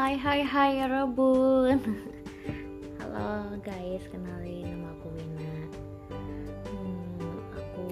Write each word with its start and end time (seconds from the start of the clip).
Hai 0.00 0.16
hai 0.16 0.40
hai 0.40 0.80
Rebun 0.88 1.76
Halo 3.04 3.52
guys, 3.60 4.00
kenalin 4.08 4.72
nama 4.72 4.96
aku 4.96 5.12
Wina. 5.12 5.52
Hmm, 6.64 7.36
Aku 7.52 7.84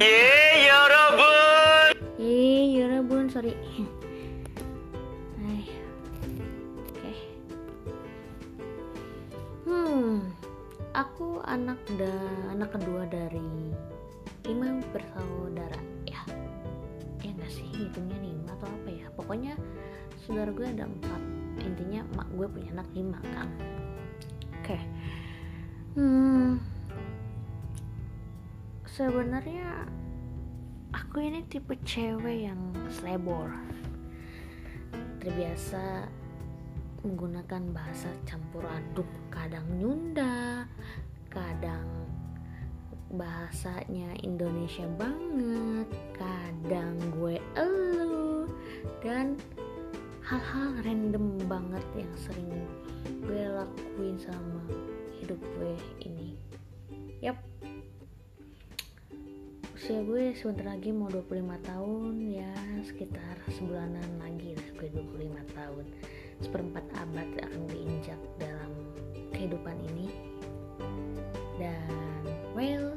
Yeay 0.00 0.64
ya 0.64 0.80
Rabun 0.88 1.92
Ih, 2.16 2.72
ya 2.72 2.84
Rebun, 2.96 3.28
sorry. 3.28 3.52
Hai. 5.44 5.68
Oke. 6.88 7.12
Hmm 9.68 10.32
Aku 10.96 11.44
anak 11.44 11.84
da 12.00 12.16
anak 12.48 12.80
kedua 12.80 13.04
dari 13.12 13.76
lima 14.48 14.80
bersaudara. 14.88 15.84
Ya 16.08 16.24
ya 17.20 17.28
nggak 17.36 17.52
sih 17.52 17.68
hitungnya 17.76 18.16
lima 18.24 18.56
atau 18.56 18.72
apa 18.72 18.88
ya? 18.88 19.12
Pokoknya 19.12 19.52
saudara 20.24 20.48
gue 20.48 20.64
ada 20.64 20.88
empat 20.88 21.41
intinya 21.60 22.00
mak 22.16 22.28
gue 22.32 22.46
punya 22.48 22.70
anak 22.80 22.88
lima 22.96 23.18
kan 23.36 23.48
oke. 24.62 24.78
Hmm. 25.92 26.56
Sebenarnya 28.88 29.88
aku 30.94 31.24
ini 31.24 31.44
tipe 31.48 31.76
cewek 31.84 32.48
yang 32.48 32.72
selebor. 32.88 33.52
Terbiasa 35.20 36.08
menggunakan 37.04 37.62
bahasa 37.74 38.08
campur 38.24 38.64
aduk. 38.64 39.08
Kadang 39.28 39.66
nyunda 39.76 40.64
kadang 41.32 41.88
bahasanya 43.12 44.16
Indonesia 44.24 44.88
banget 44.96 45.88
kadang 46.16 46.96
gue 47.12 47.36
elu 47.56 48.48
dan 49.04 49.36
hal-hal 50.32 50.72
random 50.80 51.36
banget 51.44 51.84
yang 51.92 52.08
sering 52.16 52.48
gue 53.04 53.52
lakuin 53.52 54.16
sama 54.16 54.64
hidup 55.20 55.36
gue 55.36 55.76
ini. 56.08 56.40
Yap. 57.20 57.36
Usia 59.76 60.00
gue 60.00 60.32
sebentar 60.32 60.72
lagi 60.72 60.88
mau 60.88 61.12
25 61.12 61.36
tahun 61.68 62.12
ya 62.32 62.48
sekitar 62.80 63.44
sebulanan 63.52 64.08
lagi 64.24 64.56
lah 64.56 64.68
gue 64.80 64.88
25 65.20 65.36
tahun. 65.52 65.84
Seperempat 66.40 66.84
abad 66.96 67.28
akan 67.52 67.62
diinjak 67.68 68.20
dalam 68.40 68.72
kehidupan 69.36 69.76
ini. 69.92 70.08
Dan 71.60 72.24
well 72.56 72.91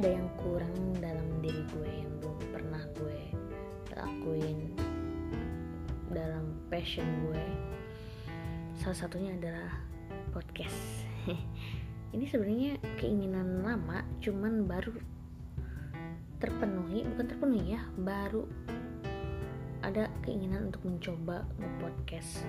ada 0.00 0.16
yang 0.16 0.32
kurang 0.40 0.96
dalam 0.96 1.28
diri 1.44 1.60
gue 1.76 1.90
yang 1.92 2.08
belum 2.24 2.40
pernah 2.56 2.80
gue 2.96 3.20
lakuin 3.92 4.72
dalam 6.08 6.56
passion 6.72 7.04
gue. 7.28 7.44
Salah 8.80 8.96
satunya 8.96 9.36
adalah 9.36 9.68
podcast. 10.32 11.04
Ini 12.16 12.24
sebenarnya 12.32 12.80
keinginan 12.96 13.60
lama 13.60 14.00
cuman 14.24 14.64
baru 14.64 14.96
terpenuhi 16.40 17.04
bukan 17.04 17.26
terpenuhi 17.36 17.76
ya 17.76 17.84
baru 18.00 18.48
ada 19.84 20.08
keinginan 20.24 20.72
untuk 20.72 20.80
mencoba 20.80 21.44
nge-podcast. 21.60 22.48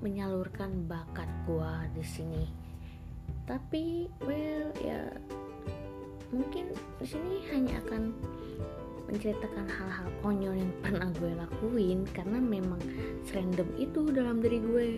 Menyalurkan 0.00 0.88
bakat 0.88 1.28
gua 1.44 1.84
di 1.92 2.00
sini. 2.00 2.48
Tapi 3.44 4.08
well 4.24 4.72
ya 4.80 5.12
mungkin 6.30 6.74
di 6.98 7.06
sini 7.06 7.42
hanya 7.50 7.82
akan 7.86 8.14
menceritakan 9.10 9.66
hal-hal 9.66 10.08
konyol 10.22 10.54
yang 10.54 10.72
pernah 10.86 11.10
gue 11.18 11.34
lakuin 11.34 12.06
karena 12.14 12.38
memang 12.38 12.78
serandom 13.26 13.66
itu 13.74 14.06
dalam 14.14 14.38
diri 14.38 14.62
gue. 14.62 14.88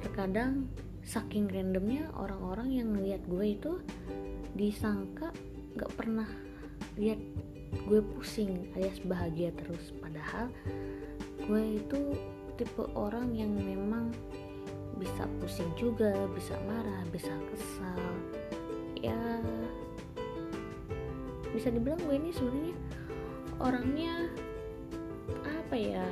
Terkadang 0.00 0.64
saking 1.04 1.52
randomnya 1.52 2.08
orang-orang 2.16 2.72
yang 2.72 2.88
ngeliat 2.96 3.20
gue 3.28 3.46
itu 3.60 3.72
disangka 4.56 5.28
gak 5.76 5.92
pernah 5.92 6.28
lihat 6.96 7.20
gue 7.84 8.00
pusing 8.16 8.72
alias 8.72 8.96
bahagia 9.04 9.52
terus. 9.52 9.92
Padahal 10.00 10.48
gue 11.44 11.62
itu 11.76 12.16
tipe 12.56 12.84
orang 12.96 13.36
yang 13.36 13.52
memang 13.52 14.08
bisa 15.00 15.24
pusing 15.40 15.68
juga 15.80 16.12
bisa 16.36 16.60
marah 16.68 17.08
bisa 17.08 17.32
kesal 17.48 17.96
bisa 21.50 21.68
dibilang 21.70 22.00
gue 22.06 22.16
ini 22.16 22.30
sebenarnya 22.30 22.74
orangnya 23.60 24.14
apa 25.44 25.74
ya 25.76 26.06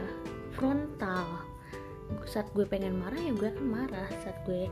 frontal. 0.55 1.47
Saat 2.25 2.49
gue 2.57 2.65
pengen 2.65 2.97
marah 2.97 3.21
ya 3.21 3.33
gue 3.37 3.49
akan 3.53 3.67
marah 3.69 4.09
saat 4.25 4.39
gue 4.49 4.69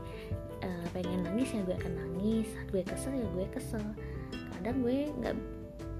uh, 0.63 0.85
pengen 0.93 1.21
nangis 1.25 1.53
ya 1.53 1.61
gue 1.61 1.75
akan 1.77 1.93
nangis 1.93 2.49
saat 2.53 2.67
gue 2.73 2.83
kesel 2.85 3.13
ya 3.13 3.27
gue 3.35 3.47
kesel. 3.53 3.85
Kadang 4.57 4.81
gue 4.81 5.09
nggak 5.21 5.37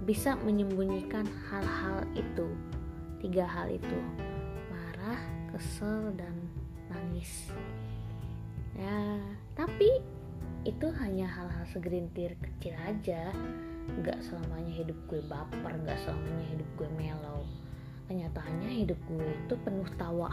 bisa 0.05 0.37
menyembunyikan 0.45 1.25
hal-hal 1.49 2.05
itu 2.15 2.47
tiga 3.21 3.45
hal 3.45 3.69
itu 3.69 3.97
marah 4.69 5.19
kesel 5.53 6.13
dan 6.15 6.35
nangis. 6.89 7.51
Ya 8.77 9.21
tapi 9.57 10.01
itu 10.67 10.87
hanya 10.99 11.25
hal-hal 11.31 11.65
segelintir 11.71 12.35
kecil 12.43 12.75
aja 12.83 13.31
nggak 13.87 14.19
selamanya 14.23 14.73
hidup 14.73 14.97
gue 15.07 15.21
baper 15.25 15.73
nggak 15.83 15.99
selamanya 16.03 16.45
hidup 16.51 16.69
gue 16.75 16.89
melau 16.99 17.47
kenyataannya 18.07 18.71
hidup 18.83 18.99
gue 19.07 19.27
itu 19.27 19.55
penuh 19.63 19.87
tawa. 19.99 20.31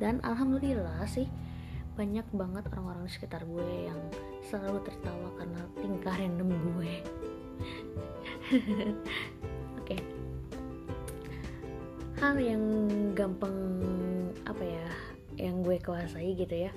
Dan 0.00 0.20
alhamdulillah 0.24 1.04
sih 1.04 1.28
banyak 1.96 2.24
banget 2.32 2.64
orang-orang 2.72 3.04
di 3.08 3.12
sekitar 3.12 3.44
gue 3.44 3.68
yang 3.88 4.00
selalu 4.48 4.80
tertawa 4.84 5.28
karena 5.36 5.62
tingkah 5.80 6.14
random 6.16 6.50
gue. 6.52 6.92
Oke. 9.80 9.96
Okay. 9.96 10.00
hal 12.20 12.36
yang 12.36 12.60
gampang 13.16 13.80
apa 14.44 14.60
ya 14.60 14.88
yang 15.40 15.64
gue 15.64 15.80
kuasai 15.80 16.36
gitu 16.36 16.68
ya 16.68 16.72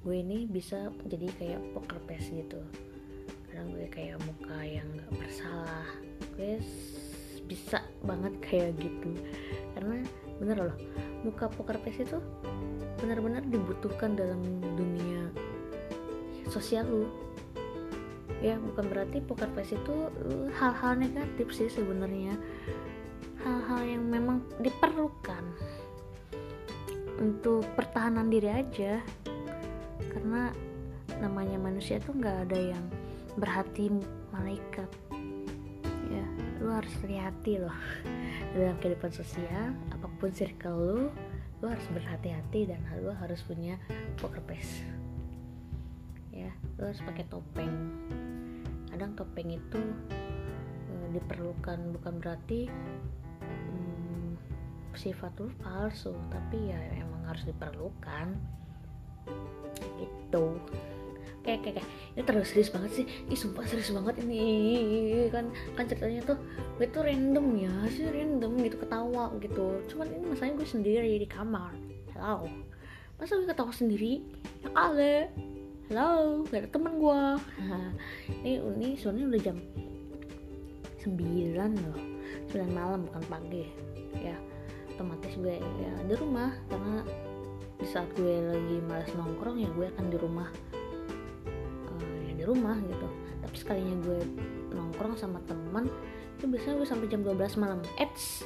gue 0.00 0.16
ini 0.16 0.48
bisa 0.48 0.88
jadi 1.04 1.28
kayak 1.36 1.60
poker 1.76 2.00
face 2.08 2.32
gitu 2.32 2.56
kadang 3.52 3.76
gue 3.76 3.84
kayak 3.92 4.16
muka 4.24 4.64
yang 4.64 4.88
gak 4.96 5.12
bersalah. 5.12 5.84
Gue 6.40 6.56
bisa 7.44 7.84
banget 8.00 8.32
kayak 8.40 8.80
gitu. 8.80 9.12
Karena 9.76 10.00
bener 10.40 10.72
loh 10.72 10.76
muka 11.20 11.52
poker 11.52 11.76
face 11.84 12.08
itu 12.08 12.16
benar-benar 13.04 13.44
dibutuhkan 13.44 14.16
dalam 14.16 14.40
dunia 14.72 15.28
sosial 16.48 16.88
lu. 16.88 17.04
Ya 18.40 18.56
bukan 18.56 18.88
berarti 18.88 19.20
poker 19.20 19.52
face 19.52 19.76
itu 19.76 19.96
hal-hal 20.56 20.96
negatif 20.96 21.52
sih 21.52 21.68
sebenarnya. 21.68 22.32
Hal-hal 23.44 23.84
yang 23.84 24.08
memang 24.08 24.48
diperlukan 24.64 25.44
untuk 27.20 27.68
pertahanan 27.76 28.32
diri 28.32 28.48
aja. 28.48 29.04
Karena 30.08 30.48
namanya 31.20 31.60
manusia 31.60 32.00
tuh 32.00 32.16
nggak 32.16 32.48
ada 32.48 32.58
yang 32.72 32.84
berhati 33.36 33.88
malaikat. 34.32 34.90
Ya 36.12 36.24
lu 36.60 36.68
harus 36.68 36.92
hati-hati 37.00 37.62
loh. 37.62 37.78
Dalam 38.52 38.76
kehidupan 38.84 39.12
sosial 39.12 39.72
apa 39.92 40.06
pun 40.20 40.30
circle 40.32 40.76
lu 40.76 41.00
lu 41.62 41.70
harus 41.70 41.86
berhati-hati 41.94 42.74
dan 42.74 42.82
lu 43.00 43.14
harus 43.14 43.40
punya 43.46 43.78
poker 44.20 44.42
face. 44.44 44.84
Ya 46.34 46.52
lu 46.76 46.90
harus 46.90 47.00
pakai 47.00 47.24
topeng. 47.32 47.72
Kadang 48.92 49.16
topeng 49.16 49.56
itu 49.56 49.80
e, 50.92 50.94
diperlukan 51.16 51.96
bukan 51.96 52.20
berarti 52.20 52.68
hmm, 53.40 54.36
sifat 54.92 55.32
lu 55.40 55.48
palsu 55.64 56.12
tapi 56.28 56.74
ya 56.74 56.80
emang 56.98 57.24
harus 57.24 57.46
diperlukan. 57.48 58.36
Gitu. 59.96 60.46
Kayak 61.46 61.60
kayak 61.62 61.74
kayak 61.80 61.90
ini 62.12 62.22
terlalu 62.28 62.44
serius 62.44 62.68
banget 62.68 62.90
sih. 62.92 63.04
Ih 63.08 63.38
sumpah 63.38 63.64
serius 63.64 63.88
banget 63.88 64.20
ini. 64.20 64.44
Kan 65.32 65.48
kan 65.72 65.84
ceritanya 65.88 66.20
tuh 66.28 66.38
gue 66.76 66.86
tuh 66.92 67.02
random 67.08 67.46
ya 67.56 67.72
sih 67.88 68.04
random 68.04 68.52
gitu 68.60 68.76
ketawa 68.76 69.32
gitu. 69.40 69.80
Cuman 69.88 70.06
ini 70.12 70.24
masalahnya 70.28 70.54
gue 70.60 70.68
sendiri 70.68 71.10
di 71.16 71.28
kamar. 71.28 71.72
Hello. 72.12 72.44
Masa 73.16 73.40
gue 73.40 73.48
ketawa 73.48 73.72
sendiri? 73.72 74.20
Ya 74.60 74.68
kali. 74.76 75.16
Halo 75.92 76.44
gak 76.48 76.64
ada 76.64 76.68
temen 76.72 76.96
gue 76.96 77.22
ini 78.48 78.64
ini 78.64 78.88
soalnya 78.96 79.28
udah 79.28 79.40
jam 79.44 79.56
9 81.04 81.12
loh. 81.58 81.98
9 82.48 82.72
malam 82.72 83.08
bukan 83.08 83.24
pagi. 83.28 83.72
Ya 84.20 84.36
otomatis 84.92 85.32
gue 85.40 85.56
ya 85.60 85.92
di 86.04 86.14
rumah. 86.20 86.52
Karena 86.68 87.00
di 87.80 87.86
saat 87.88 88.08
gue 88.14 88.36
lagi 88.36 88.76
malas 88.84 89.08
nongkrong 89.16 89.64
ya 89.64 89.68
gue 89.72 89.86
akan 89.96 90.06
di 90.12 90.16
rumah 90.20 90.48
rumah 92.52 92.76
gitu. 92.84 93.08
Tapi 93.40 93.56
sekalinya 93.56 93.96
gue 94.04 94.20
nongkrong 94.76 95.16
sama 95.16 95.40
teman 95.48 95.88
itu 96.38 96.50
biasanya 96.50 96.74
gue 96.82 96.88
sampai 96.88 97.06
jam 97.06 97.22
12 97.22 97.62
malam. 97.62 97.80
Eits. 98.02 98.42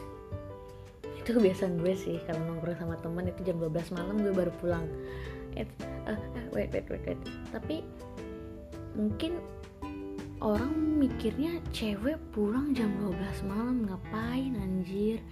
Itu 1.23 1.35
kebiasaan 1.35 1.81
gue 1.81 1.95
sih 1.97 2.21
kalau 2.29 2.45
nongkrong 2.45 2.77
sama 2.77 2.95
teman 3.01 3.25
itu 3.27 3.41
jam 3.43 3.57
12 3.59 3.97
malam 3.97 4.15
gue 4.21 4.33
baru 4.37 4.53
pulang. 4.61 4.85
Eits, 5.57 5.75
uh, 6.05 6.21
wait 6.53 6.71
wait 6.77 6.87
wait 6.93 7.03
wait. 7.09 7.21
Tapi 7.51 7.81
mungkin 8.93 9.41
orang 10.45 11.01
mikirnya 11.01 11.59
cewek 11.73 12.21
pulang 12.37 12.77
jam 12.77 12.93
12 13.01 13.49
malam 13.49 13.89
ngapain 13.89 14.53
anjir? 14.61 15.25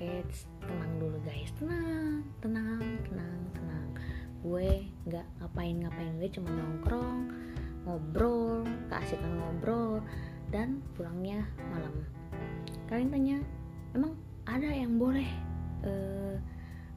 Eits, 0.00 0.48
tenang 0.64 0.92
dulu 0.96 1.16
guys. 1.24 1.52
Tenang 1.60 2.24
tenang 2.40 2.80
tenang 3.12 3.40
tenang. 3.52 3.88
Gue 4.40 4.88
nggak 5.04 5.26
ngapain 5.44 5.76
ngapain 5.84 6.12
gue 6.16 6.30
cuma 6.32 6.48
nongkrong 6.48 7.45
ngobrol 7.86 8.66
keasikan 8.90 9.38
ngobrol 9.38 10.02
dan 10.50 10.82
pulangnya 10.98 11.46
malam. 11.70 11.94
Kalian 12.90 13.10
tanya 13.14 13.38
emang 13.94 14.12
ada 14.46 14.66
yang 14.66 14.98
boleh 14.98 15.26
uh, 15.86 16.34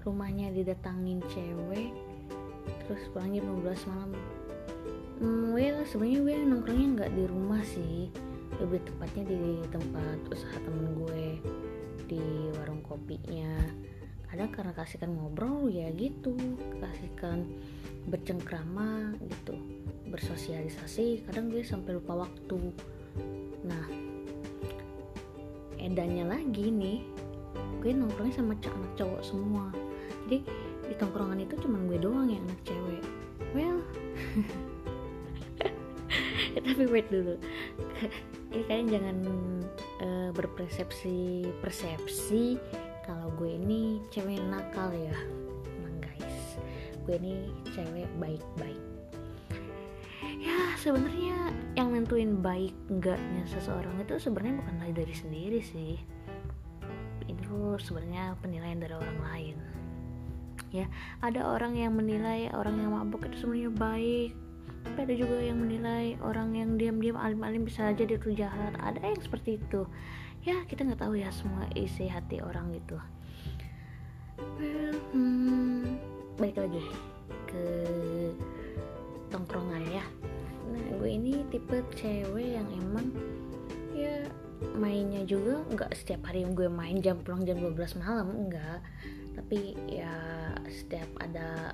rumahnya 0.02 0.50
didatangin 0.50 1.22
cewek? 1.30 1.94
Terus 2.86 3.06
pulangnya 3.14 3.46
jam 3.46 3.62
12 3.62 3.90
malam. 3.94 4.12
Hmm, 5.20 5.46
well 5.54 5.80
sebenarnya 5.86 6.20
gue 6.26 6.36
nongkrongnya 6.50 6.88
nggak 6.98 7.12
di 7.14 7.24
rumah 7.30 7.62
sih. 7.62 8.10
Lebih 8.58 8.82
tepatnya 8.82 9.24
di 9.30 9.42
tempat 9.70 10.18
usaha 10.34 10.58
temen 10.58 11.06
gue 11.06 11.26
di 12.10 12.24
warung 12.58 12.82
kopinya. 12.82 13.62
Kadang 14.30 14.50
karena 14.54 14.74
kasihkan 14.74 15.14
ngobrol 15.14 15.70
ya 15.70 15.90
gitu. 15.94 16.34
Kasihkan 16.82 17.46
bercengkrama 18.10 19.14
gitu 19.22 19.79
bersosialisasi 20.10 21.24
kadang 21.30 21.54
gue 21.54 21.62
sampai 21.62 21.96
lupa 21.96 22.26
waktu. 22.26 22.60
Nah 23.66 23.86
edannya 25.80 26.28
lagi 26.28 26.68
nih 26.70 27.00
gue 27.80 27.96
nongkrongnya 27.96 28.36
sama 28.42 28.54
anak 28.60 28.94
cowok 29.00 29.22
semua. 29.24 29.66
Jadi 30.28 30.44
di 30.90 30.96
tongkrongan 30.98 31.46
itu 31.46 31.56
cuma 31.62 31.80
gue 31.86 31.98
doang 32.02 32.28
yang 32.28 32.44
anak 32.44 32.62
cewek. 32.66 33.06
Well 33.54 33.80
tapi 36.66 36.84
wait 36.90 37.08
dulu. 37.12 37.36
Ini 38.56 38.64
kalian 38.66 38.88
jangan 38.90 39.18
uh, 40.02 40.30
berpersepsi 40.34 41.46
persepsi 41.62 42.58
kalau 43.06 43.30
gue 43.38 43.58
ini 43.58 44.02
cewek 44.10 44.42
nakal 44.50 44.90
ya. 44.90 45.18
Nah 45.86 45.94
guys. 46.02 46.58
Gue 47.06 47.22
ini 47.22 47.50
cewek 47.74 48.10
baik-baik. 48.18 48.78
ya 48.78 48.89
sebenarnya 50.80 51.52
yang 51.76 51.92
nentuin 51.92 52.40
baik 52.40 52.72
enggaknya 52.88 53.44
seseorang 53.52 54.00
itu 54.00 54.16
sebenarnya 54.16 54.64
bukan 54.64 54.76
dari 54.96 55.16
sendiri 55.16 55.60
sih. 55.60 56.00
Itu 57.28 57.76
sebenarnya 57.84 58.40
penilaian 58.40 58.80
dari 58.80 58.96
orang 58.96 59.20
lain. 59.20 59.58
Ya 60.72 60.88
ada 61.20 61.44
orang 61.44 61.76
yang 61.76 62.00
menilai 62.00 62.48
orang 62.56 62.80
yang 62.80 62.96
mabuk 62.96 63.28
itu 63.28 63.44
sebenarnya 63.44 63.74
baik 63.76 64.32
tapi 64.80 65.12
ada 65.12 65.16
juga 65.20 65.44
yang 65.44 65.60
menilai 65.60 66.16
orang 66.24 66.56
yang 66.56 66.80
diam-diam 66.80 67.20
alim-alim 67.20 67.68
bisa 67.68 67.92
aja 67.92 68.08
dia 68.08 68.16
tuh 68.16 68.32
jahat. 68.32 68.74
Ada 68.80 69.04
yang 69.04 69.20
seperti 69.20 69.60
itu. 69.60 69.84
Ya 70.48 70.64
kita 70.64 70.88
nggak 70.88 71.04
tahu 71.04 71.20
ya 71.20 71.28
semua 71.36 71.68
isi 71.76 72.08
hati 72.08 72.40
orang 72.40 72.72
gitu 72.72 72.96
hmm, 75.14 76.00
balik 76.40 76.58
lagi 76.60 76.84
ke 77.50 77.66
tongkrongan 79.30 79.84
ya 79.90 80.04
nah 80.70 80.84
gue 81.02 81.10
ini 81.10 81.44
tipe 81.50 81.82
cewek 81.98 82.58
yang 82.58 82.68
emang 82.70 83.10
ya 83.94 84.24
mainnya 84.76 85.24
juga 85.24 85.64
nggak 85.72 85.92
setiap 85.96 86.28
hari 86.30 86.44
gue 86.48 86.68
main 86.68 87.00
jam 87.00 87.20
pulang 87.24 87.44
jam 87.48 87.60
12 87.60 88.02
malam 88.02 88.28
enggak. 88.48 88.80
Tapi 89.36 89.76
ya 89.88 90.14
setiap 90.68 91.08
ada 91.24 91.74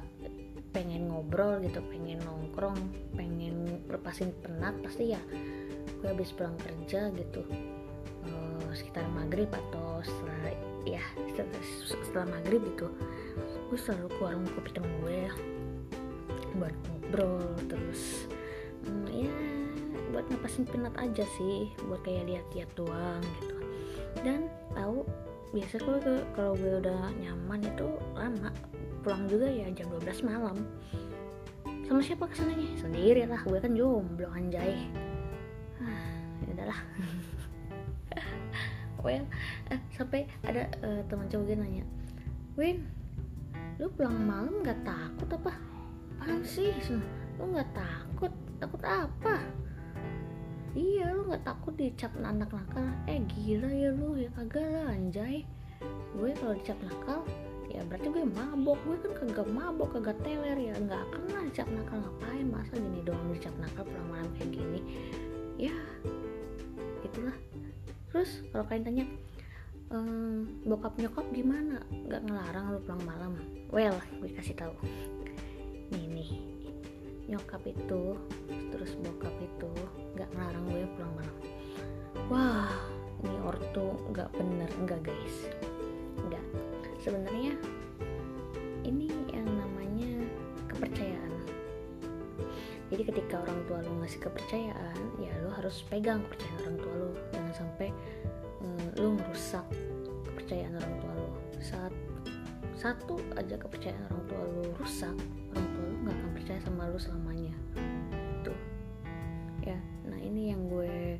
pengen 0.69 1.07
ngobrol 1.07 1.63
gitu 1.63 1.79
pengen 1.87 2.19
nongkrong 2.27 2.77
pengen 3.15 3.79
lepasin 3.87 4.35
penat 4.43 4.75
pasti 4.83 5.15
ya 5.15 5.21
gue 6.01 6.07
habis 6.11 6.35
pulang 6.35 6.55
kerja 6.61 7.09
gitu. 7.15 7.41
Uh, 8.25 8.69
sekitar 8.73 9.05
maghrib 9.13 9.49
atau 9.53 10.01
setelah 10.01 10.53
ya 10.85 11.01
setelah, 11.33 11.61
setelah 11.85 12.27
maghrib 12.37 12.61
gitu 12.73 12.87
gue 13.69 13.79
selalu 13.81 14.07
keluar 14.15 14.37
warung 14.37 14.47
kopi 14.53 14.69
temen 14.71 14.93
gue 15.01 15.21
buat 16.61 16.75
ngobrol 16.87 17.43
terus 17.65 18.29
um, 18.87 19.05
ya 19.09 19.31
buat 20.13 20.25
ngapasin 20.31 20.63
penat 20.69 20.95
aja 20.95 21.25
sih 21.35 21.71
buat 21.89 21.99
kayak 22.05 22.29
lihat-lihat 22.29 22.69
doang 22.77 23.23
gitu. 23.41 23.57
Dan 24.23 24.47
tahu 24.71 25.03
biasa 25.51 25.75
gue 25.81 26.23
kalau 26.35 26.53
gue 26.55 26.73
udah 26.83 27.11
nyaman 27.19 27.61
itu 27.63 27.87
lama 28.15 28.49
pulang 29.03 29.27
juga 29.27 29.47
ya 29.51 29.67
jam 29.75 29.91
12 29.91 30.27
malam. 30.27 30.57
Sama 31.85 32.01
siapa 32.01 32.25
ke 32.25 32.35
sananya? 32.37 32.69
Sendiri 32.79 33.27
lah 33.29 33.41
gue 33.45 33.59
kan 33.61 33.75
jomblo 33.75 34.29
anjay. 34.33 34.87
Ah, 35.81 36.09
ya 36.45 36.49
udahlah. 36.55 36.79
Well 39.05 39.29
eh, 39.69 39.79
sampai 39.93 40.25
ada 40.41 40.65
uh, 40.81 41.05
teman 41.05 41.29
cowok 41.29 41.45
gue 41.45 41.57
nanya 41.61 41.85
Win 42.57 42.81
lu 43.75 43.91
pulang 43.91 44.15
malam 44.23 44.63
nggak 44.63 44.87
takut 44.87 45.29
apa? 45.35 45.53
Apaan 46.15 46.41
sih? 46.47 46.71
Lu 47.35 47.43
nggak 47.51 47.75
takut 47.75 48.04
takut 48.59 48.81
apa? 48.83 49.35
Iya 50.75 51.15
lu 51.15 51.31
nggak 51.31 51.47
takut 51.47 51.71
dicap 51.79 52.11
anak 52.19 52.51
nakal. 52.51 52.83
Eh 53.07 53.23
gila 53.31 53.71
ya 53.71 53.89
lu 53.95 54.19
ya 54.19 54.27
kagak 54.35 54.67
lah 54.67 54.91
anjay. 54.91 55.47
Gue 56.11 56.35
kalau 56.35 56.51
dicap 56.59 56.75
nakal 56.83 57.23
ya 57.71 57.79
berarti 57.87 58.11
gue 58.11 58.23
mabok. 58.27 58.79
Gue 58.83 58.97
kan 58.99 59.11
kagak 59.23 59.47
mabok 59.55 59.95
kagak 59.95 60.19
teler 60.27 60.59
ya. 60.59 60.75
Nggak 60.75 60.99
akan 61.07 61.21
lah 61.31 61.43
dicap 61.47 61.67
nakal. 61.71 61.97
Ngapain? 62.03 62.45
Masa 62.51 62.73
gini 62.75 62.99
doang 63.07 63.31
dicap 63.31 63.55
nakal 63.55 63.87
pulang 63.87 64.09
malam 64.11 64.29
kayak 64.35 64.51
gini? 64.51 64.79
Ya 65.55 65.75
itulah. 67.07 67.37
Terus 68.11 68.43
kalau 68.51 68.67
kalian 68.67 68.83
tanya 68.83 69.05
ehm, 69.95 70.59
bokap 70.67 70.99
nyokap 70.99 71.23
gimana? 71.31 71.79
Nggak 71.87 72.21
ngelarang 72.27 72.65
lu 72.75 72.79
pulang 72.83 73.03
malam. 73.07 73.31
Well 73.71 73.95
gue 74.19 74.29
kasih 74.35 74.59
tahu. 74.59 74.75
Nih 75.95 76.03
nih 76.11 76.31
nyokap 77.25 77.61
itu 77.65 78.13
terus 78.69 78.93
bokap 79.01 79.33
itu 79.41 79.71
nggak 80.13 80.29
ngelarang 80.35 80.65
gue 80.69 80.85
pulang 80.97 81.13
malam. 81.17 81.37
Wah 82.29 82.73
ini 83.25 83.37
ortu 83.41 83.87
nggak 84.13 84.29
bener 84.37 84.69
enggak 84.81 85.01
guys. 85.01 85.37
Enggak 86.21 86.45
sebenarnya 87.01 87.53
ini 88.85 89.09
yang 89.33 89.49
namanya 89.49 90.21
kepercayaan. 90.69 91.33
Jadi 92.93 93.01
ketika 93.09 93.41
orang 93.41 93.59
tua 93.65 93.81
lu 93.81 93.97
ngasih 94.05 94.21
kepercayaan 94.21 94.99
ya 95.17 95.33
lu 95.41 95.49
harus 95.49 95.81
pegang 95.89 96.21
kepercayaan 96.29 96.59
orang 96.61 96.77
tua 96.77 96.93
lu. 96.93 97.11
Jangan 97.33 97.53
sampai 97.53 97.89
uh, 98.61 98.87
lu 99.01 99.17
merusak 99.17 99.65
kepercayaan 100.29 100.77
orang 100.77 100.95
tua 101.01 101.13
lu. 101.17 101.29
Saat 101.61 101.93
satu 102.77 103.17
aja 103.33 103.55
kepercayaan 103.57 104.05
orang 104.13 104.23
tua 104.29 104.43
lu 104.45 104.63
rusak 104.77 105.15
orang 105.55 105.69
nggak 106.05 106.15
akan 106.21 106.31
percaya 106.37 106.59
sama 106.61 106.85
lu 106.85 107.01
selamanya. 107.01 107.55
Tuh 108.45 108.59
ya 109.65 109.77
nah 110.05 110.21
ini 110.21 110.53
yang 110.53 110.69
gue 110.69 111.17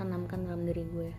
tanamkan 0.00 0.48
dalam 0.48 0.64
diri 0.64 0.84
gue. 0.88 1.10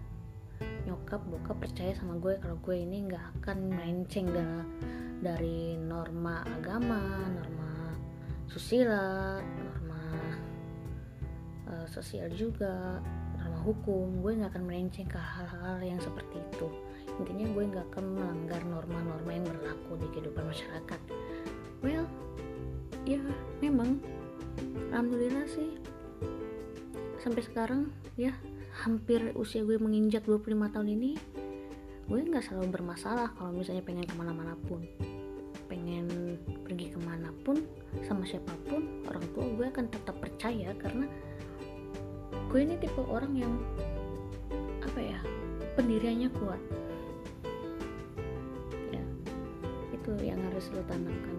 Nyokap 0.90 1.22
bokap 1.30 1.62
percaya 1.62 1.94
sama 1.94 2.18
gue 2.18 2.42
kalau 2.42 2.58
gue 2.66 2.76
ini 2.82 3.06
nggak 3.06 3.26
akan 3.42 3.58
melenceng 3.70 4.34
dari 5.22 5.78
norma 5.78 6.42
agama 6.44 7.30
norma 7.30 7.94
susila 8.50 9.38
norma 9.42 10.02
uh, 11.70 11.86
sosial 11.86 12.34
juga 12.34 12.98
norma 13.38 13.60
hukum. 13.62 14.26
Gue 14.26 14.34
nggak 14.42 14.58
akan 14.58 14.66
melenceng 14.66 15.06
ke 15.06 15.22
hal-hal 15.22 15.78
yang 15.86 16.02
seperti 16.02 16.42
itu. 16.42 16.68
Intinya 17.22 17.46
gue 17.54 17.64
nggak 17.70 17.86
akan 17.94 18.06
melanggar 18.18 18.62
norma-norma 18.66 19.30
yang 19.30 19.46
berlaku 19.46 19.94
di 20.02 20.08
kehidupan 20.18 20.50
masyarakat. 20.50 21.02
Well 21.86 22.25
ya 23.06 23.22
memang. 23.62 24.02
Alhamdulillah 24.90 25.46
sih. 25.48 25.78
Sampai 27.22 27.42
sekarang 27.46 27.90
ya 28.20 28.34
hampir 28.86 29.32
usia 29.40 29.64
gue 29.64 29.80
menginjak 29.80 30.28
25 30.28 30.74
tahun 30.74 30.90
ini 30.92 31.12
gue 32.06 32.22
nggak 32.22 32.46
selalu 32.46 32.70
bermasalah 32.70 33.34
kalau 33.34 33.50
misalnya 33.56 33.82
pengen 33.86 34.06
ke 34.10 34.16
mana-mana 34.18 34.58
pun. 34.68 34.82
Pengen 35.66 36.38
pergi 36.66 36.94
ke 36.94 37.00
mana 37.02 37.34
pun 37.46 37.62
sama 38.06 38.26
siapa 38.26 38.54
pun 38.70 39.06
orang 39.10 39.26
tua 39.34 39.46
gue 39.54 39.66
akan 39.70 39.86
tetap 39.90 40.18
percaya 40.22 40.74
karena 40.78 41.06
gue 42.52 42.60
ini 42.62 42.78
tipe 42.78 43.02
orang 43.02 43.34
yang 43.34 43.54
apa 44.86 45.00
ya 45.02 45.20
pendiriannya 45.78 46.30
kuat. 46.42 46.62
Harus 50.56 50.72
lo 50.72 50.88
tanamkan 50.88 51.36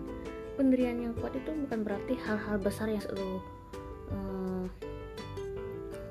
pendirian 0.56 0.96
yang 0.96 1.12
kuat 1.20 1.36
itu 1.36 1.52
bukan 1.52 1.84
berarti 1.84 2.16
hal-hal 2.16 2.56
besar 2.56 2.88
yang 2.88 3.04
lo 3.12 3.44
uh, 4.10 4.64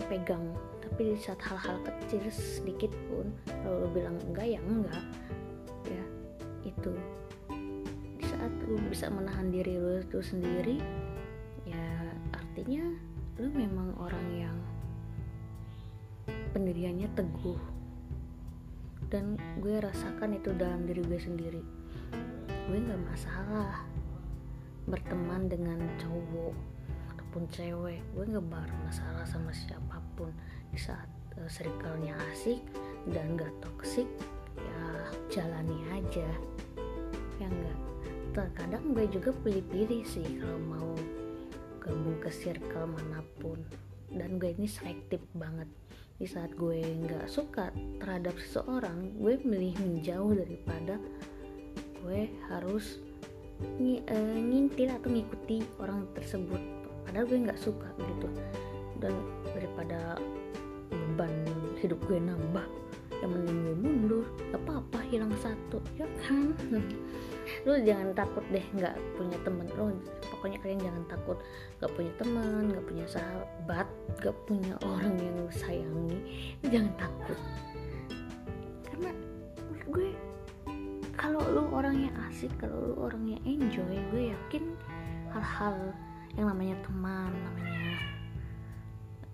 pegang. 0.06 0.54
Tapi 0.86 1.18
di 1.18 1.20
saat 1.20 1.42
hal-hal 1.42 1.82
kecil 1.82 2.24
sedikit 2.30 2.94
pun 3.10 3.34
kalau 3.66 3.84
lo 3.84 3.88
bilang 3.90 4.16
enggak 4.30 4.56
ya 4.56 4.62
enggak. 4.62 5.04
Ya 5.90 6.06
itu. 6.64 6.94
Di 8.22 8.26
saat 8.30 8.54
lo 8.70 8.78
bisa 8.86 9.10
menahan 9.10 9.50
diri 9.50 9.82
lo 9.82 10.00
itu 10.00 10.22
sendiri 10.22 10.78
ya 11.66 12.14
artinya 12.32 12.86
lo 13.42 13.50
memang 13.50 13.98
orang 13.98 14.28
yang 14.38 14.58
pendiriannya 16.54 17.10
teguh. 17.18 17.60
Dan 19.10 19.38
gue 19.62 19.76
rasakan 19.82 20.38
itu 20.38 20.54
dalam 20.54 20.86
diri 20.86 21.02
gue 21.02 21.20
sendiri. 21.20 21.62
Gue 22.66 22.78
nggak 22.82 23.02
masalah 23.06 23.95
berteman 24.86 25.50
dengan 25.50 25.82
cowok 25.98 26.54
ataupun 27.14 27.44
cewek. 27.50 28.02
Gue 28.14 28.26
nggak 28.26 28.46
masalah 28.86 29.26
sama 29.26 29.50
siapa 29.52 29.98
pun. 30.14 30.30
Di 30.70 30.80
saat 30.80 31.10
uh, 31.38 31.50
circle-nya 31.50 32.16
asik 32.32 32.62
dan 33.12 33.38
gak 33.38 33.54
toksik 33.62 34.08
ya 34.58 34.86
jalani 35.30 35.80
aja. 35.94 36.30
Ya 37.38 37.48
enggak 37.50 37.80
terkadang 38.36 38.92
gue 38.92 39.08
juga 39.08 39.32
pilih-pilih 39.44 40.04
sih 40.04 40.28
kalau 40.44 40.60
mau 40.60 40.92
gabung 41.80 42.18
ke 42.20 42.32
circle 42.32 42.88
mana 42.88 43.24
pun. 43.40 43.60
Dan 44.12 44.38
gue 44.40 44.54
ini 44.56 44.70
selektif 44.70 45.24
banget. 45.36 45.68
Di 46.16 46.24
saat 46.24 46.56
gue 46.56 46.80
nggak 46.80 47.28
suka 47.28 47.76
terhadap 48.00 48.40
seseorang 48.40 49.20
gue 49.20 49.36
milih 49.44 49.76
menjauh 49.84 50.32
daripada 50.32 50.96
gue 52.00 52.32
harus 52.48 53.04
ng 53.62 54.04
uh, 54.08 54.38
ngintil 54.40 54.90
atau 54.92 55.10
ngikuti 55.12 55.64
orang 55.80 56.08
tersebut. 56.16 56.62
Padahal 57.08 57.26
gue 57.28 57.40
nggak 57.48 57.60
suka 57.60 57.88
gitu. 58.00 58.28
Dan 59.00 59.14
daripada 59.56 60.20
beban 60.92 61.32
hidup 61.80 62.00
gue 62.08 62.20
nambah 62.20 62.66
yang 63.24 63.32
mending 63.32 63.60
gue 63.64 63.76
mundur 63.80 64.26
gak 64.52 64.62
apa-apa 64.68 65.00
hilang 65.08 65.32
satu 65.40 65.80
ya 65.96 66.08
kan? 66.26 66.52
Lu 67.66 67.78
jangan 67.80 68.12
takut 68.18 68.44
deh 68.50 68.66
nggak 68.76 68.96
punya 69.16 69.38
temen. 69.46 69.68
Lu 69.78 69.94
pokoknya 70.34 70.58
kalian 70.60 70.82
jangan 70.82 71.04
takut 71.08 71.38
nggak 71.80 71.92
punya 71.94 72.12
teman 72.18 72.62
nggak 72.74 72.86
punya 72.90 73.06
sahabat 73.08 73.88
nggak 74.20 74.36
punya 74.50 74.74
orang 74.84 75.14
yang 75.22 75.36
lu 75.40 75.50
sayangi. 75.54 76.20
Jangan 76.66 76.94
takut 76.98 77.40
kalau 81.36 81.52
lu 81.52 81.68
orangnya 81.76 82.16
asik 82.32 82.48
kalau 82.56 82.80
lu 82.80 82.96
orangnya 82.96 83.36
enjoy 83.44 83.92
gue 84.16 84.32
yakin 84.32 84.72
hal-hal 85.36 85.92
yang 86.40 86.48
namanya 86.48 86.80
teman 86.80 87.28
namanya 87.28 88.00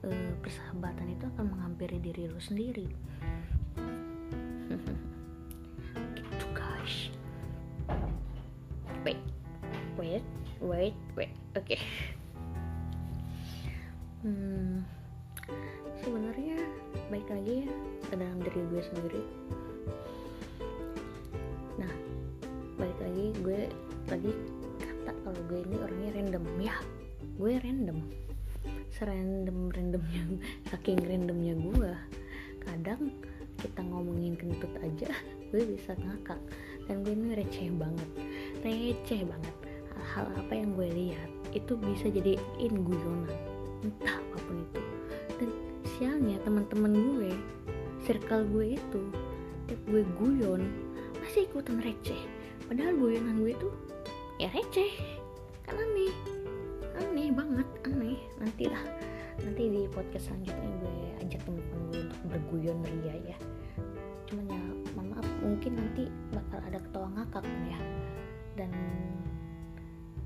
uh, 0.09 0.33
persahabatan 0.41 1.13
itu 1.13 1.29
akan 1.29 1.53
menghampiri 1.53 2.01
diri 2.01 2.25
lu 2.25 2.41
sendiri. 2.41 2.89
Gitu 6.17 6.45
guys. 6.57 7.13
Wait 9.05 9.21
wait 9.93 10.25
wait 10.57 10.97
wait. 11.13 11.29
Oke. 11.53 11.77
Okay. 11.77 11.81
hmm, 14.25 14.81
sebenarnya 16.01 16.65
baik 17.13 17.29
lagi 17.29 17.69
ya 17.69 17.73
ke 18.09 18.13
dalam 18.17 18.41
diri 18.41 18.61
gue 18.73 18.81
sendiri 18.89 19.21
lagi 23.41 23.57
gue 23.57 23.61
tadi 24.05 24.31
kata 24.77 25.11
kalau 25.25 25.41
gue 25.49 25.59
ini 25.65 25.75
orangnya 25.81 26.11
random. 26.13 26.43
Ya 26.61 26.77
gue 27.41 27.53
random. 27.57 27.97
Serandom 28.93 29.59
randomnya 29.73 30.23
saking 30.69 31.01
randomnya 31.01 31.57
gue. 31.57 31.93
Kadang 32.61 33.09
kita 33.57 33.81
ngomongin 33.81 34.37
kentut 34.37 34.69
aja 34.77 35.09
gue 35.49 35.61
bisa 35.73 35.97
ngakak. 35.97 36.37
Dan 36.85 37.01
gue 37.01 37.17
ini 37.17 37.33
receh 37.33 37.73
banget. 37.73 38.09
Receh 38.61 39.25
banget. 39.25 39.55
Hal-hal 39.89 40.29
apa 40.37 40.53
yang 40.53 40.77
gue 40.77 40.89
lihat 40.93 41.29
itu 41.57 41.73
bisa 41.81 42.13
jadiin 42.13 42.73
guyonan 42.85 43.41
entah 43.81 44.21
apa 44.21 44.37
pun 44.45 44.61
itu. 44.61 44.81
Dan 45.41 45.49
sialnya 45.97 46.37
teman-teman 46.45 46.93
gue 46.93 47.33
circle 48.05 48.45
gue 48.53 48.77
itu 48.77 49.01
tiap 49.65 49.81
gue 49.89 50.05
guyon 50.21 50.69
masih 51.25 51.49
ikutan 51.49 51.81
receh 51.81 52.21
padahal 52.71 52.95
guyonan 52.95 53.43
gue 53.43 53.51
itu 53.51 53.67
ya 54.39 54.47
receh. 54.55 54.95
Kan 55.67 55.75
aneh. 55.75 56.15
Aneh 57.03 57.27
banget 57.35 57.67
aneh. 57.83 58.15
Nanti 58.39 58.71
lah 58.71 58.79
nanti 59.43 59.67
di 59.67 59.83
podcast 59.91 60.31
selanjutnya 60.31 60.71
gue 60.79 60.95
ajak 61.19 61.43
temen-temen 61.43 61.83
gue 61.91 62.01
untuk 62.07 62.21
berguyon 62.31 62.79
ria 62.87 63.35
ya. 63.35 63.37
Cuman 64.23 64.47
ya 64.47 64.63
mohon 64.95 65.11
maaf 65.11 65.27
mungkin 65.43 65.83
nanti 65.83 66.07
bakal 66.31 66.63
ada 66.63 66.79
ketawa 66.79 67.11
ngakak 67.19 67.43
ya. 67.67 67.79
Dan 68.55 68.71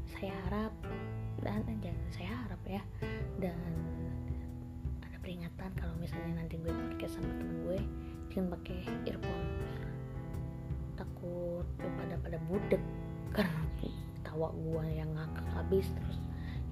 saya 0.05 0.37
harap 0.45 0.73
dan 1.41 1.65
aja 1.65 1.97
saya 2.13 2.29
harap 2.45 2.61
ya. 2.69 2.81
Dan 3.41 3.57
ada 5.01 5.17
peringatan 5.17 5.73
kalau 5.81 5.97
misalnya 5.97 6.45
nanti 6.45 6.61
gue 6.61 6.69
podcast 6.69 7.17
sama 7.17 7.33
temen 7.41 7.57
gue 7.65 7.79
jangan 8.29 8.53
pakai 8.53 8.85
earphone 9.09 9.45
takut 11.25 11.65
pada 11.97 12.15
pada 12.21 12.37
budek. 12.47 12.83
Karena 13.33 13.61
tawa 14.23 14.51
gue 14.51 14.85
yang 14.91 15.09
ngakak 15.15 15.47
habis 15.55 15.87
terus. 15.91 16.17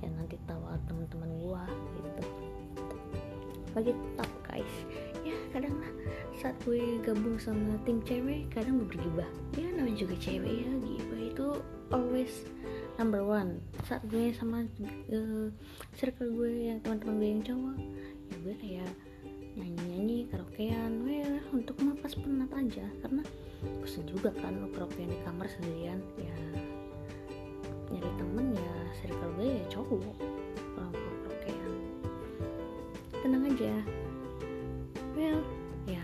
Yang 0.03 0.13
nanti 0.19 0.36
tawa 0.43 0.75
teman-teman 0.86 1.31
gua 1.39 1.63
gitu. 1.95 2.24
Bagi 3.74 3.93
tak 4.19 4.31
guys. 4.45 4.75
Ya 5.24 5.36
kadang 5.55 5.79
lah 5.79 5.91
saat 6.36 6.60
gue 6.67 7.00
gabung 7.00 7.39
sama 7.39 7.79
tim 7.88 8.03
cewek 8.03 8.51
kadang 8.51 8.83
gue 8.83 8.88
bergibah. 8.91 9.29
Ya 9.55 9.72
namanya 9.72 10.03
juga 10.03 10.15
cewek 10.19 10.67
ya 10.67 10.72
gibah 10.83 11.22
itu 11.24 11.48
always 11.89 12.33
number 13.00 13.24
one. 13.24 13.63
Saat 13.88 14.03
gue 14.12 14.36
sama 14.36 14.67
uh, 15.10 15.48
circle 15.95 16.36
gue 16.36 16.67
yang 16.67 16.83
teman-teman 16.83 17.15
gue 17.24 17.29
yang 17.31 17.43
cowok 17.48 17.75
ya 18.27 18.36
gue 18.43 18.55
kayak 18.60 18.91
nyanyi-nyanyi 19.55 20.27
karaokean. 20.27 20.91
Well 21.07 21.36
untuk 21.55 21.79
melepas 21.79 22.12
penat 22.19 22.51
aja. 22.51 22.86
Karena 23.00 23.24
bosan 23.82 24.05
juga 24.08 24.29
kan 24.36 24.60
lo 24.60 24.67
karaokean 24.72 25.12
di 25.12 25.20
kamar 25.24 25.48
sendirian. 25.48 26.00
Ya 26.20 26.38
nyari 27.93 28.12
temen 28.17 28.58
ya 28.58 28.74
circle 28.98 29.32
gue 29.38 29.48
ya 29.62 29.65
cowok. 29.72 30.17
Tenang 33.24 33.48
aja. 33.48 33.72
Well 35.15 35.39
ya 35.88 36.03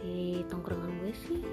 di 0.00 0.40
tongkrongan 0.48 0.96
gue 1.04 1.12
sih 1.28 1.44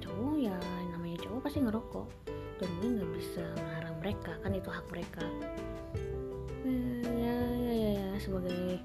cowok 0.00 0.34
ya 0.40 0.56
namanya 0.96 1.20
cowok 1.20 1.44
pasti 1.44 1.60
ngerokok. 1.60 2.08
Dan 2.56 2.70
gue 2.80 2.88
nggak 2.88 3.12
bisa 3.20 3.44
melarang 3.60 3.96
mereka 4.00 4.32
kan 4.40 4.56
itu 4.56 4.68
hak 4.72 4.86
mereka. 4.88 5.24
Ya, 6.64 7.36
ya 7.60 7.72
ya 7.72 7.88
ya 8.00 8.08
sebagai 8.16 8.80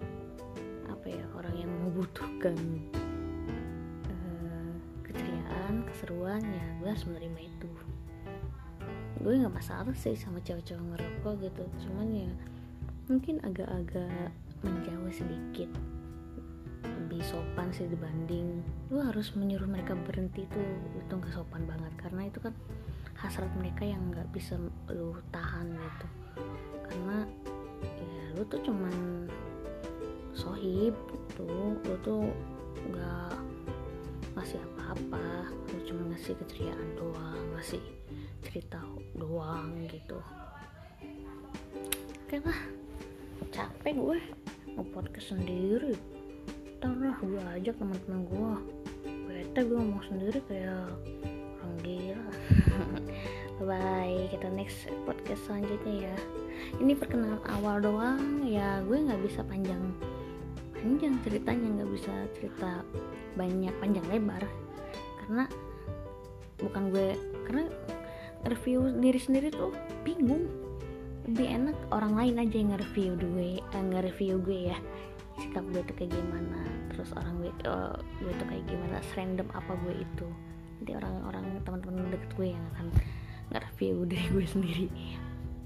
apa 0.92 1.08
ya 1.08 1.24
orang 1.40 1.56
yang 1.56 1.72
membutuhkan 1.72 2.56
harus 6.96 7.12
menerima 7.12 7.40
itu. 7.44 7.68
Gue 9.20 9.36
nggak 9.36 9.52
masalah 9.52 9.92
sih 10.00 10.16
sama 10.16 10.40
cewek-cewek 10.40 10.80
ngerokok 10.80 11.44
gitu. 11.44 11.68
Cuman 11.84 12.08
ya 12.16 12.32
mungkin 13.12 13.44
agak-agak 13.44 14.32
menjauh 14.64 15.12
sedikit. 15.12 15.68
Lebih 16.88 17.20
sopan 17.28 17.75
sih 17.75 17.92
dibanding. 17.92 18.64
Lu 18.88 19.04
harus 19.04 19.36
menyuruh 19.36 19.68
mereka 19.68 19.92
berhenti 20.08 20.48
tuh. 20.48 20.64
Itu 20.96 21.20
nggak 21.20 21.36
sopan 21.36 21.68
banget. 21.68 21.92
Karena 22.00 22.32
itu 22.32 22.40
kan 22.40 22.56
hasrat 23.20 23.52
mereka 23.60 23.84
yang 23.84 24.00
nggak 24.16 24.32
bisa 24.32 24.56
lu 24.88 25.20
tahan 25.36 25.75
gitu. 25.75 26.08
Karena 26.88 27.28
ya 27.84 28.24
lu 28.40 28.48
tuh 28.48 28.64
cuman 28.64 29.28
sohib 30.32 30.96
tuh 31.36 31.75
lu 31.75 31.96
tuh 32.08 32.32
nggak 32.88 33.36
ngasih 34.36 34.60
apa-apa 34.60 35.48
lu 35.72 35.80
cuma 35.88 36.01
ngasih 36.12 36.36
keceriaan 36.44 36.89
doang 37.00 37.39
ngasih 37.56 37.80
cerita 38.44 38.84
doang 39.15 39.72
gitu. 39.88 40.20
Oke 42.27 42.38
lah 42.44 42.60
capek 43.56 43.96
gue 43.96 44.20
mau 44.75 44.86
podcast 44.92 45.32
sendiri. 45.32 45.96
Ntar 46.84 46.94
lah 47.00 47.15
gue 47.24 47.44
ajak 47.60 47.75
teman-teman 47.80 48.22
gue. 48.27 48.54
Bete 49.25 49.60
gue 49.63 49.77
ngomong 49.80 50.04
sendiri 50.04 50.39
kayak 50.51 50.92
orang 51.63 51.80
gila. 51.80 52.27
Bye 53.72 54.27
kita 54.36 54.51
next 54.51 54.92
podcast 55.08 55.48
selanjutnya 55.48 56.12
ya. 56.12 56.15
Ini 56.84 56.92
perkenalan 57.00 57.39
awal 57.56 57.80
doang 57.80 58.44
ya 58.44 58.84
gue 58.84 59.00
nggak 59.00 59.24
bisa 59.24 59.48
panjang 59.48 59.80
panjang 60.86 61.18
ceritanya 61.25 61.82
nggak 61.82 61.92
bisa 61.98 62.13
cerita 62.38 62.86
banyak 63.36 63.74
panjang 63.80 64.06
lebar. 64.10 64.44
Karena 65.24 65.46
bukan 66.60 66.84
gue 66.89 67.08
karena 67.46 67.65
review 68.48 68.89
diri 69.00 69.20
sendiri 69.20 69.48
tuh 69.51 69.72
bingung. 70.01 70.48
Lebih 71.25 71.48
enak 71.50 71.77
orang 71.89 72.13
lain 72.13 72.36
aja 72.38 72.56
yang 72.56 72.70
nge-review 72.77 73.12
gue 73.18 73.50
eh, 73.60 73.84
nge-review 73.92 74.36
gue 74.46 74.60
ya. 74.74 74.77
Sikap 75.36 75.65
gue 75.74 75.82
tuh 75.84 75.96
kayak 76.00 76.15
gimana 76.15 76.63
terus 76.94 77.12
orang 77.12 77.44
gue 77.44 77.51
eh, 77.51 77.96
gue 78.24 78.34
tuh 78.39 78.48
kayak 78.48 78.65
gimana 78.70 78.98
serandom 79.13 79.48
apa 79.54 79.72
gue 79.86 79.94
itu. 80.00 80.27
Jadi 80.84 80.92
orang-orang 81.01 81.46
teman-teman 81.63 82.12
deket 82.13 82.32
gue 82.38 82.48
yang 82.54 82.63
akan 82.75 82.88
nge-review 83.54 84.06
diri 84.06 84.27
gue 84.32 84.46
sendiri. 84.46 84.88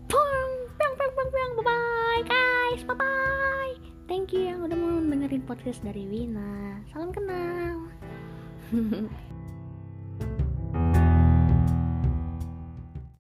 Piang, 0.10 0.52
piang, 0.80 0.94
piang, 0.96 1.30
piang. 1.32 1.52
bye 1.60 1.66
bye 1.68 2.22
guys. 2.24 2.82
Bye 2.88 2.96
bye 2.96 3.49
thank 4.10 4.34
you 4.34 4.50
yang 4.50 4.66
udah 4.66 4.74
mau 4.74 4.98
dengerin 5.06 5.46
podcast 5.46 5.86
dari 5.86 6.10
Wina. 6.10 6.82
Salam 6.90 7.14
kenal 7.14 7.86